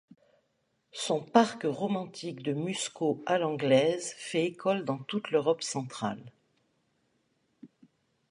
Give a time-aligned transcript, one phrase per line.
[0.93, 6.31] Son parc romantique de Muskau à l'anglaise fait école dans toute l'Europe centrale.